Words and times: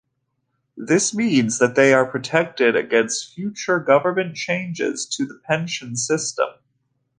This 0.77 1.13
means 1.13 1.59
that 1.59 1.75
they 1.75 1.93
are 1.93 2.07
protected 2.09 2.75
against 2.75 3.35
future 3.35 3.77
government 3.79 4.35
changes 4.35 5.05
to 5.05 5.27
the 5.27 5.39
pension 5.47 5.95
system. 5.95 6.49